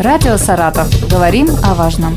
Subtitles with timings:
[0.00, 0.88] Радио «Саратов».
[1.10, 2.16] Говорим о важном.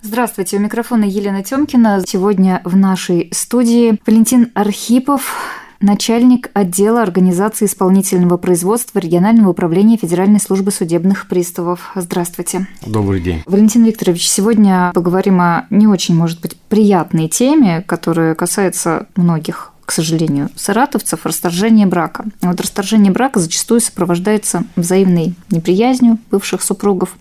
[0.00, 2.00] Здравствуйте, у микрофона Елена Тёмкина.
[2.06, 5.34] Сегодня в нашей студии Валентин Архипов,
[5.80, 11.90] начальник отдела организации исполнительного производства регионального управления Федеральной службы судебных приставов.
[11.96, 12.68] Здравствуйте.
[12.86, 13.42] Добрый день.
[13.46, 19.92] Валентин Викторович, сегодня поговорим о не очень, может быть, приятной теме, которая касается многих к
[19.92, 22.24] сожалению, саратовцев расторжение брака.
[22.42, 27.16] Вот расторжение брака зачастую сопровождается взаимной неприязнью бывших супругов.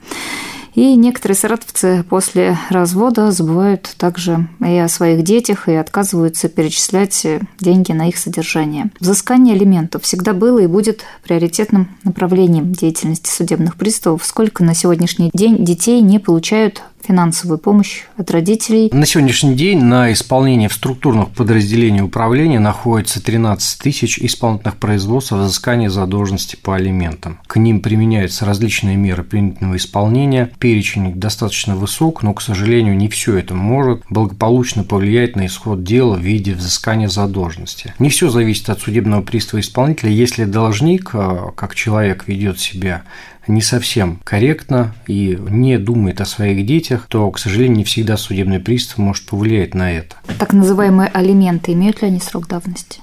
[0.75, 7.25] И некоторые саратовцы после развода забывают также и о своих детях и отказываются перечислять
[7.59, 8.91] деньги на их содержание.
[8.99, 14.23] Взыскание алиментов всегда было и будет приоритетным направлением деятельности судебных приставов.
[14.23, 18.89] Сколько на сегодняшний день детей не получают финансовую помощь от родителей.
[18.91, 25.37] На сегодняшний день на исполнение в структурных подразделениях управления находится 13 тысяч исполнительных производств о
[25.37, 27.39] взыскании задолженности по алиментам.
[27.47, 30.51] К ним применяются различные меры принудительного исполнения.
[30.59, 36.15] Перечень достаточно высок, но, к сожалению, не все это может благополучно повлиять на исход дела
[36.15, 37.93] в виде взыскания задолженности.
[37.99, 40.11] Не все зависит от судебного пристава исполнителя.
[40.11, 43.03] Если должник, а, как человек ведет себя
[43.49, 48.59] не совсем корректно и не думает о своих детях, то, к сожалению, не всегда судебный
[48.59, 50.15] пристав может повлиять на это.
[50.37, 53.01] Так называемые алименты имеют ли они срок давности?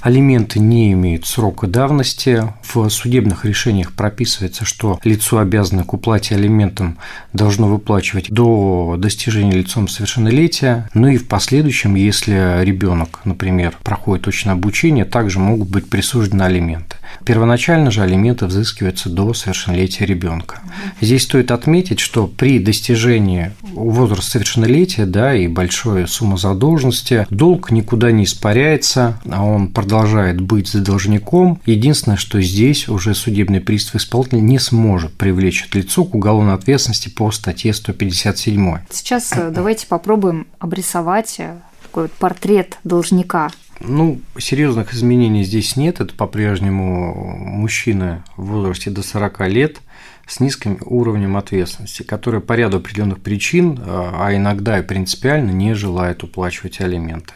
[0.00, 2.52] Алименты не имеют срока давности.
[2.62, 6.98] В судебных решениях прописывается, что лицо, обязанное к уплате алиментам,
[7.32, 10.88] должно выплачивать до достижения лицом совершеннолетия.
[10.94, 16.96] Ну и в последующем, если ребенок, например, проходит точное обучение, также могут быть присуждены алименты.
[17.24, 20.60] Первоначально же алименты взыскиваются до совершеннолетия ребенка.
[21.00, 28.12] Здесь стоит отметить, что при достижении возраста совершеннолетия да, и большой суммы задолженности долг никуда
[28.12, 31.60] не испаряется, а он продолжает быть за должником.
[31.66, 37.08] Единственное, что здесь уже судебный пристав исполнитель не сможет привлечь это лицо к уголовной ответственности
[37.08, 38.78] по статье 157.
[38.90, 46.00] Сейчас э, давайте попробуем обрисовать э, такой вот портрет должника ну, серьезных изменений здесь нет.
[46.00, 49.78] Это по-прежнему мужчина в возрасте до 40 лет
[50.26, 56.22] с низким уровнем ответственности, который по ряду определенных причин, а иногда и принципиально не желает
[56.22, 57.34] уплачивать алименты.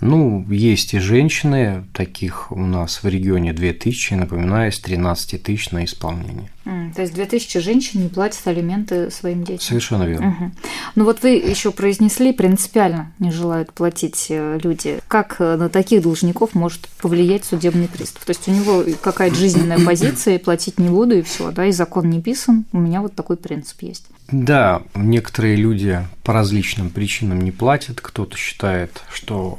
[0.00, 5.84] Ну, есть и женщины, таких у нас в регионе 2000, напоминаю, с 13 тысяч на
[5.84, 6.50] исполнение.
[6.64, 9.60] Mm, то есть 2000 женщин не платят алименты своим детям?
[9.60, 10.28] Совершенно верно.
[10.28, 10.50] Угу.
[10.96, 15.00] Ну вот вы еще произнесли, принципиально не желают платить э, люди.
[15.08, 18.24] Как э, на таких должников может повлиять судебный пристав?
[18.24, 22.10] То есть у него какая-то жизненная позиция, платить не буду, и все, да, и закон
[22.10, 22.66] не писан.
[22.72, 24.06] У меня вот такой принцип есть.
[24.30, 28.00] Да, некоторые люди по различным причинам не платят.
[28.02, 29.58] Кто-то считает, что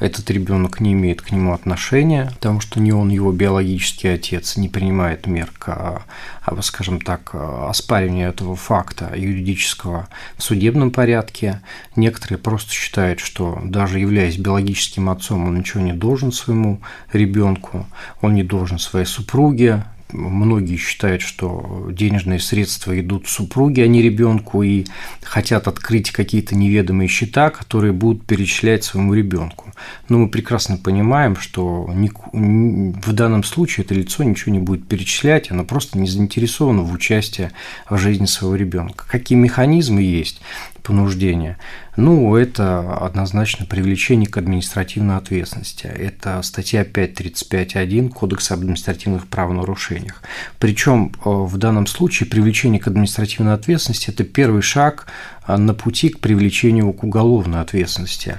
[0.00, 4.68] этот ребенок не имеет к нему отношения, потому что не он его биологический отец, не
[4.68, 11.60] принимает мер к, а, скажем так, оспариванию этого факта юридического в судебном порядке.
[11.96, 16.80] Некоторые просто считают, что даже являясь биологическим отцом, он ничего не должен своему
[17.12, 17.86] ребенку,
[18.20, 24.62] он не должен своей супруге, многие считают, что денежные средства идут супруге, а не ребенку,
[24.62, 24.84] и
[25.22, 29.72] хотят открыть какие-то неведомые счета, которые будут перечислять своему ребенку.
[30.08, 31.84] Но мы прекрасно понимаем, что
[32.32, 37.50] в данном случае это лицо ничего не будет перечислять, оно просто не заинтересовано в участии
[37.88, 39.04] в жизни своего ребенка.
[39.08, 40.40] Какие механизмы есть?
[40.88, 41.58] Понуждения.
[41.96, 45.84] Ну, это однозначно привлечение к административной ответственности.
[45.84, 50.22] Это статья 5.35.1 Кодекса об административных правонарушениях.
[50.58, 55.06] Причем э, в данном случае привлечение к административной ответственности– это первый шаг
[55.46, 58.38] э, на пути к привлечению к уголовной ответственности.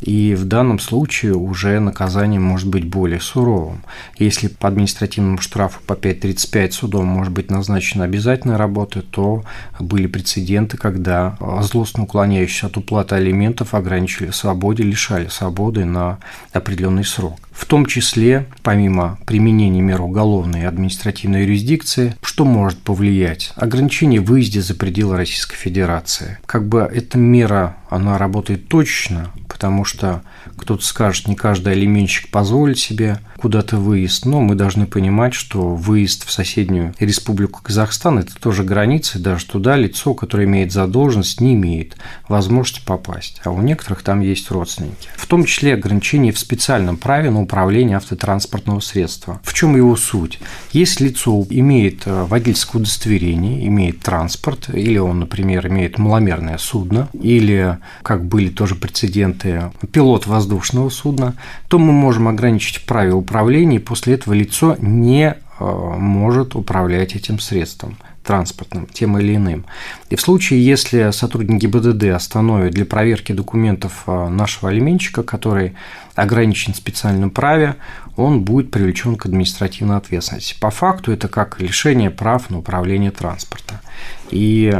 [0.00, 3.82] И в данном случае уже наказание может быть более суровым.
[4.18, 9.44] Если по административному штрафу по 5.35 судом может быть назначена обязательная работа, то
[9.78, 16.18] были прецеденты, когда злостно уклоняющиеся от уплаты алиментов ограничили свободе, лишали свободы на
[16.52, 17.38] определенный срок.
[17.52, 23.52] В том числе, помимо применения мер уголовной и административной юрисдикции, что может повлиять?
[23.56, 26.38] Ограничение в выезде за пределы Российской Федерации.
[26.46, 29.30] Как бы эта мера, она работает точно,
[29.60, 30.22] потому что
[30.56, 36.26] кто-то скажет, не каждый алименщик позволит себе куда-то выезд, но мы должны понимать, что выезд
[36.26, 41.96] в соседнюю республику Казахстан– это тоже границы, даже туда лицо, которое имеет задолженность, не имеет
[42.26, 45.08] возможности попасть, а у некоторых там есть родственники.
[45.16, 49.40] В том числе ограничения в специальном праве на управление автотранспортного средства.
[49.44, 50.38] В чем его суть?
[50.72, 57.78] Если лицо имеет э, водительское удостоверение, имеет транспорт, или он, например, имеет маломерное судно, или,
[58.02, 59.49] как были тоже прецеденты,
[59.80, 61.34] ты пилот воздушного судна,
[61.68, 67.96] то мы можем ограничить правила управления, и после этого лицо не может управлять этим средством
[68.22, 69.64] транспортным, тем или иным.
[70.10, 75.74] И в случае, если сотрудники БДД остановят для проверки документов э, нашего алименщика, который
[76.14, 77.76] ограничен в специальном праве,
[78.16, 80.54] он будет привлечен к административной ответственности.
[80.60, 83.80] По факту это как лишение прав на управление транспорта.
[84.30, 84.72] И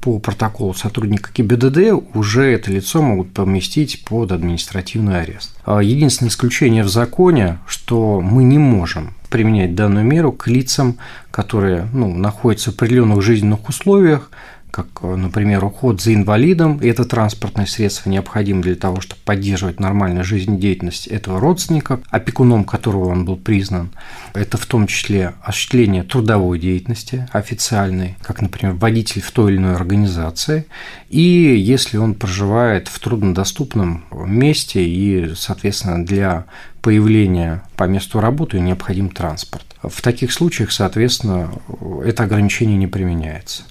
[0.00, 5.54] по протоколу сотрудника ГИБДД уже это лицо могут поместить под административный арест.
[5.64, 10.96] А единственное исключение в законе, что мы не можем применять данную меру к лицам,
[11.32, 14.30] которые ну, находятся в определенных жизненных условиях,
[14.74, 20.24] как, например, уход за инвалидом, и это транспортное средство необходимо для того, чтобы поддерживать нормальную
[20.24, 23.90] жизнедеятельность этого родственника, опекуном которого он был признан.
[24.32, 29.76] Это в том числе осуществление трудовой деятельности официальной, как, например, водитель в той или иной
[29.76, 30.66] организации,
[31.08, 36.46] и если он проживает в труднодоступном месте и, соответственно, для
[36.82, 39.64] появления по месту работы необходим транспорт.
[39.84, 41.48] В таких случаях, соответственно,
[42.04, 43.62] это ограничение не применяется.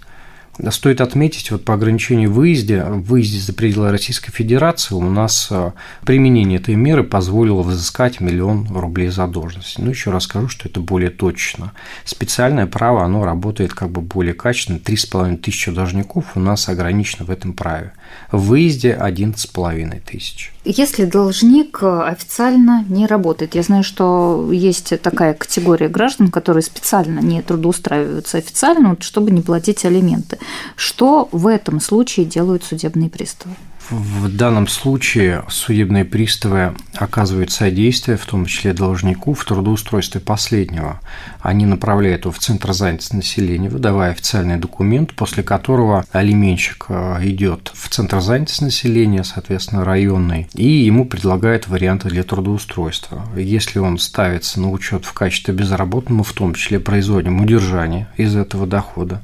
[0.69, 5.71] Стоит отметить, вот по ограничению выезде, выезде за пределы Российской Федерации у нас э,
[6.05, 9.81] применение этой меры позволило взыскать миллион рублей задолженности.
[9.81, 11.73] Ну, еще раз скажу, что это более точно.
[12.05, 14.77] Специальное право, оно работает как бы более качественно.
[14.77, 17.94] 3,5 тысячи должников у нас ограничено в этом праве.
[18.31, 20.51] В выезде 11,5 тысяч.
[20.65, 27.42] Если должник официально не работает, я знаю, что есть такая категория граждан, которые специально не
[27.42, 30.38] трудоустраиваются официально, чтобы не платить алименты.
[30.75, 33.56] Что в этом случае делают судебные приставы?
[33.93, 40.99] В данном случае судебные приставы оказывают содействие, в том числе должнику, в трудоустройстве последнего.
[41.41, 47.71] Они направляют его в Центр занятости населения, выдавая официальный документ, после которого алименщик э, идет
[47.75, 53.23] в Центр занятости населения, соответственно, районный, и ему предлагают варианты для трудоустройства.
[53.35, 58.65] Если он ставится на учет в качестве безработного, в том числе производим удержание из этого
[58.65, 59.21] дохода,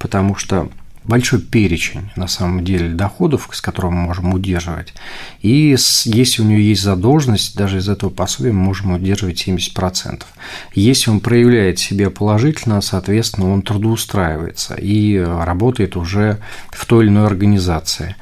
[0.00, 0.68] потому что
[1.10, 4.94] большой перечень, на самом деле, доходов, с которым мы можем удерживать.
[5.42, 10.22] И если у него есть задолженность, даже из этого пособия мы можем удерживать 70%.
[10.74, 16.38] Если он проявляет себя положительно, соответственно, он трудоустраивается и работает уже
[16.70, 18.16] в той или иной организации.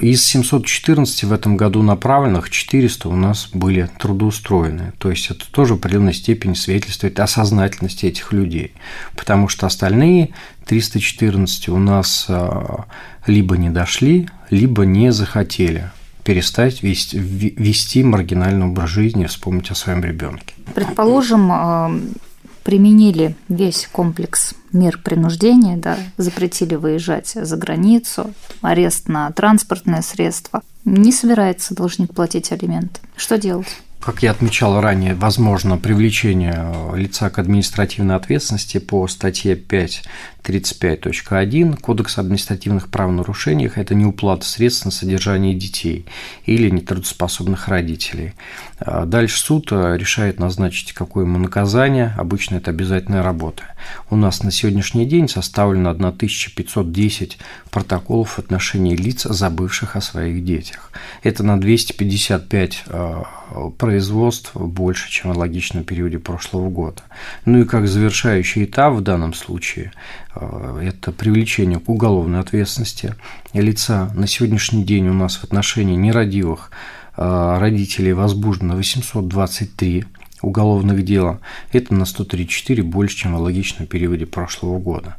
[0.00, 4.92] Из 714 в этом году направленных 400 у нас были трудоустроены.
[4.98, 8.72] То есть это тоже в определенной степени свидетельствует о сознательности этих людей.
[9.16, 10.30] Потому что остальные
[10.66, 12.84] 314 у нас а,
[13.26, 15.90] либо не дошли, либо не захотели
[16.24, 20.54] перестать вести, вести маргинальный образ жизни, вспомнить о своем ребенке.
[20.74, 21.92] Предположим, а,
[22.64, 30.62] применили весь комплекс мер принуждения, да, запретили выезжать за границу, арест на транспортное средство.
[30.84, 33.00] Не собирается должник платить алименты.
[33.16, 33.68] Что делать?
[34.00, 39.56] Как я отмечал ранее, возможно привлечение лица к административной ответственности по статье
[40.46, 46.06] 5.35.1 Кодекса административных правонарушений– это неуплата средств на содержание детей
[46.44, 48.32] или нетрудоспособных родителей.
[48.78, 53.64] А дальше суд решает назначить какое ему наказание, обычно это обязательная работа.
[54.10, 57.38] У нас на сегодняшний день составлено 1510
[57.70, 60.92] протоколов в отношении лиц, забывших о своих детях.
[61.22, 62.84] Это на 255
[63.78, 67.02] производств больше, чем в логичном периоде прошлого года.
[67.44, 69.92] Ну и как завершающий этап в данном случае
[70.34, 70.35] э,
[70.80, 73.14] это привлечение к уголовной ответственности
[73.52, 74.10] лица.
[74.14, 76.70] На сегодняшний день у нас в отношении нерадивых
[77.16, 80.04] э, родителей возбуждено 823
[80.42, 81.40] уголовных дела.
[81.72, 85.16] Это на 134 больше, чем в аналогичном периоде прошлого года.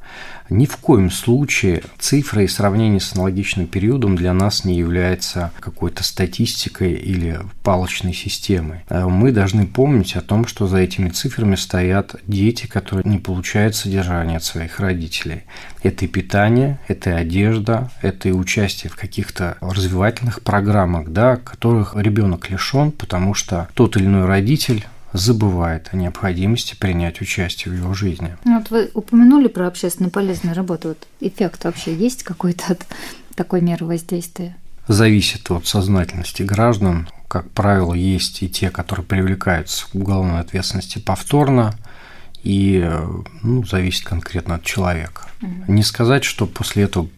[0.49, 6.03] Ни в коем случае цифра и сравнение с аналогичным периодом для нас не является какой-то
[6.03, 8.85] статистикой или палочной системой.
[8.87, 13.75] А мы должны помнить о том, что за этими цифрами стоят дети, которые не получают
[13.75, 15.43] содержание от своих родителей.
[15.83, 21.95] Это и питание, это и одежда, это и участие в каких-то развивательных программах, да, которых
[21.95, 27.93] ребенок лишен, потому что тот или иной родитель забывает о необходимости принять участие в его
[27.93, 28.35] жизни.
[28.43, 30.89] Ну, вот вы упомянули про общественно полезную работу.
[30.89, 32.85] Вот эффект вообще есть какой-то от
[33.35, 34.55] такой меры воздействия?
[34.87, 37.09] Зависит от сознательности граждан.
[37.27, 41.73] Как правило, есть и те, которые привлекаются к уголовной ответственности повторно,
[42.43, 42.89] и
[43.41, 45.23] ну, зависит конкретно от человека.
[45.41, 45.73] Угу.
[45.73, 47.09] Не сказать, что после этого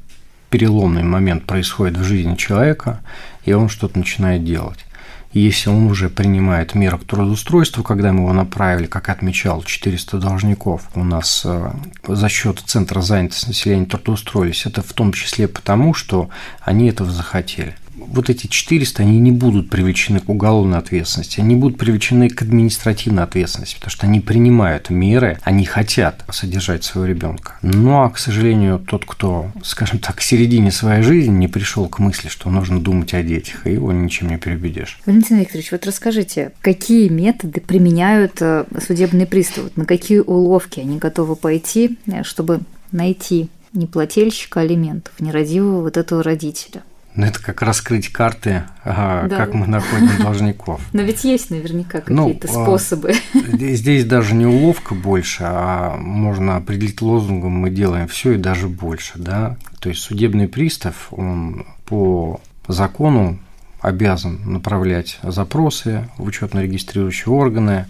[0.50, 3.02] переломный момент происходит в жизни человека,
[3.46, 4.86] и он что-то начинает делать
[5.32, 10.90] если он уже принимает меры к трудоустройству, когда мы его направили, как отмечал, 400 должников
[10.96, 11.72] у нас э,
[12.08, 16.30] за счет Центра занятости населения трудоустроились, это в том числе потому, что
[16.62, 17.76] они этого захотели.
[18.08, 23.24] Вот эти 400, они не будут привлечены к уголовной ответственности, они будут привлечены к административной
[23.24, 27.56] ответственности, потому что они принимают меры, они хотят содержать своего ребенка.
[27.62, 32.00] Ну а, к сожалению, тот, кто, скажем так, к середине своей жизни не пришел к
[32.00, 35.00] мысли, что нужно думать о детях, и его ничем не перебедешь.
[35.06, 41.36] Валентин Викторович, вот расскажите, какие методы применяют э, судебные приставы, на какие уловки они готовы
[41.36, 46.84] пойти, э, чтобы найти не плательщика алиментов, нерадивого вот этого родителя?
[47.16, 49.28] Ну, это как раскрыть карты, да.
[49.30, 50.82] как мы находим должников.
[50.94, 53.14] Но ведь есть наверняка ну, какие-то ну, способы.
[53.34, 59.14] Здесь даже не уловка больше, а можно определить лозунгом «мы делаем все и даже больше».
[59.16, 59.58] Да?
[59.80, 63.40] То есть судебный пристав, он по закону
[63.82, 67.88] обязан направлять запросы в учетно-регистрирующие органы,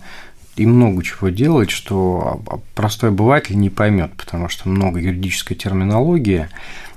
[0.56, 2.42] и много чего делать, что
[2.76, 6.50] простой обыватель не поймет, потому что много юридической терминологии,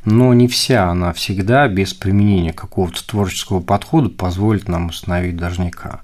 [0.04, 6.00] но не вся она всегда без применения какого-то творческого подхода позволит нам установить должника.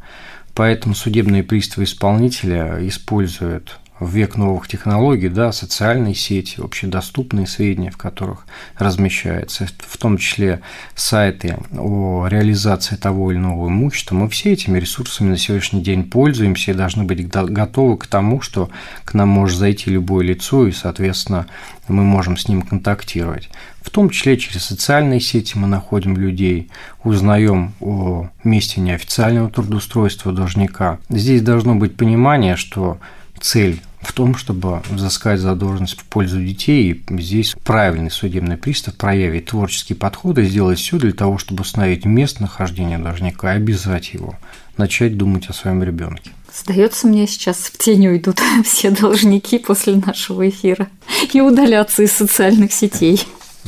[0.55, 7.97] Поэтому судебные приставы исполнителя используют в век новых технологий, да, социальные сети, общедоступные сведения, в
[7.97, 10.61] которых размещается, в том числе
[10.95, 16.71] сайты о реализации того или иного имущества, мы все этими ресурсами на сегодняшний день пользуемся
[16.71, 18.71] и должны быть готовы к тому, что
[19.05, 21.47] к нам может зайти любое лицо, и, соответственно,
[21.89, 23.51] мы можем с ним контактировать.
[23.81, 26.69] В том числе через социальные сети мы находим людей,
[27.03, 30.99] узнаем о месте неофициального трудоустройства должника.
[31.09, 32.99] Здесь должно быть понимание, что
[33.41, 36.93] цель в том, чтобы взыскать задолженность в пользу детей.
[36.93, 42.07] И здесь правильный судебный пристав проявит творческий подход и сделает все для того, чтобы установить
[42.07, 44.35] место нахождения должника и обязать его
[44.79, 46.31] начать думать о своем ребенке.
[46.55, 50.89] Сдается мне сейчас в тень уйдут все должники после нашего эфира
[51.33, 53.21] и удалятся из социальных сетей.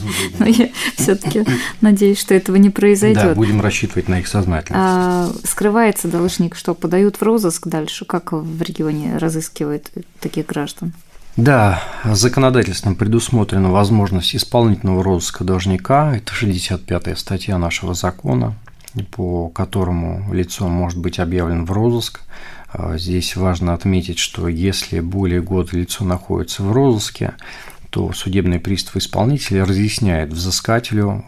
[0.38, 1.45] Но я все-таки
[1.80, 3.23] надеюсь, что этого не произойдет.
[3.23, 4.75] Да, будем рассчитывать на их сознательность.
[4.75, 8.04] А, скрывается должник, что подают в розыск дальше?
[8.04, 9.90] Как в регионе разыскивают
[10.21, 10.92] таких граждан?
[11.37, 16.16] Да, законодательством предусмотрена возможность исполнительного розыска должника.
[16.16, 18.54] Это 65-я статья нашего закона,
[19.12, 22.21] по которому лицо может быть объявлено в розыск.
[22.73, 27.35] А, здесь важно отметить, что если более года лицо находится в розыске,
[27.90, 31.25] то судебный пристав исполнителя разъясняет взыскателю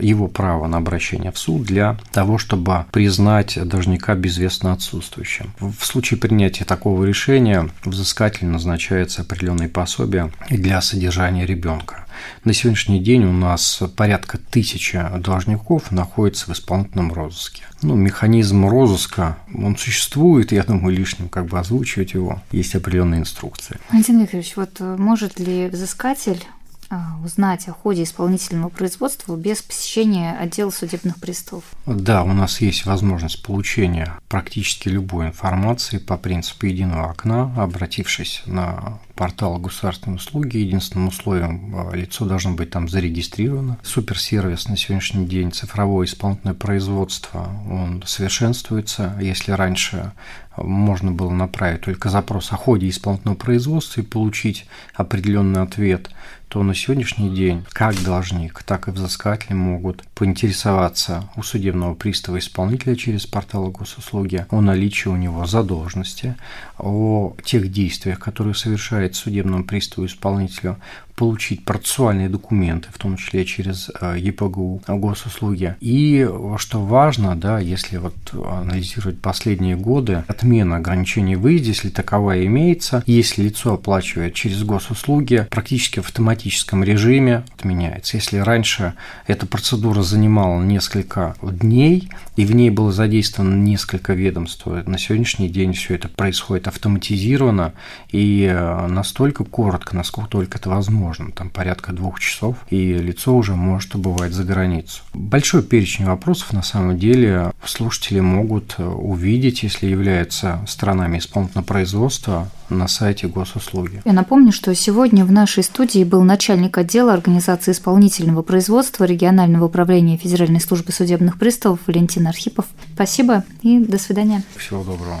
[0.00, 5.52] его право на обращение в суд для того, чтобы признать должника безвестно отсутствующим.
[5.58, 12.06] В случае принятия такого решения взыскатель назначается определенные пособия для содержания ребенка.
[12.44, 17.64] На сегодняшний день у нас порядка тысячи должников находится в исполнительном розыске.
[17.82, 22.42] Ну, механизм розыска, он существует, я думаю, лишним как бы озвучивать его.
[22.52, 23.78] Есть определенные инструкции.
[23.90, 26.44] Валентин Викторович, вот э, может ли взыскатель
[26.90, 31.64] а, узнать о ходе исполнительного производства без посещения отдела судебных приставов?
[31.84, 39.00] Да, у нас есть возможность получения практически любой информации по принципу единого окна, обратившись на
[39.18, 40.58] портал государственной услуги.
[40.58, 43.76] Единственным условием а, лицо должно быть там зарегистрировано.
[43.82, 49.18] Суперсервис на сегодняшний день цифровое исполнительное производство, он совершенствуется.
[49.20, 50.12] Если раньше
[50.56, 56.10] можно было направить только запрос о ходе исполнительного производства и получить определенный ответ,
[56.48, 62.96] то на сегодняшний день как должник, так и взыскатели могут поинтересоваться у судебного пристава исполнителя
[62.96, 66.36] через портал госуслуги о наличии у него задолженности,
[66.78, 70.76] о тех действиях, которые совершает судебному приставу исполнителю,
[71.18, 75.74] получить процессуальные документы, в том числе через э, ЕПГУ госуслуги.
[75.80, 76.26] И
[76.58, 83.02] что важно, да, если вот анализировать последние годы, отмена ограничений в выезде, если таковая имеется,
[83.06, 88.16] если лицо оплачивает через госуслуги, практически в автоматическом режиме отменяется.
[88.16, 88.94] Если раньше
[89.26, 95.72] эта процедура занимала несколько дней, и в ней было задействовано несколько ведомств, на сегодняшний день
[95.72, 97.72] все это происходит автоматизированно
[98.12, 103.34] и э, настолько коротко, насколько только это возможно можно, там порядка двух часов, и лицо
[103.34, 105.00] уже может убывать за границу.
[105.14, 112.50] Большой перечень вопросов на самом деле слушатели могут э, увидеть, если являются странами исполнительного производства
[112.68, 114.02] на сайте госуслуги.
[114.04, 120.18] Я напомню, что сегодня в нашей студии был начальник отдела организации исполнительного производства регионального управления
[120.18, 122.66] Федеральной службы судебных приставов Валентин Архипов.
[122.94, 124.42] Спасибо и до свидания.
[124.56, 125.20] Всего доброго.